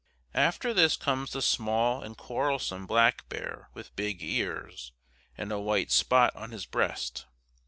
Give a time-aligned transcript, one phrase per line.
[0.33, 4.93] After this comes the small and quarrelsome black bear with big ears,
[5.37, 7.27] and a white spot on his breast.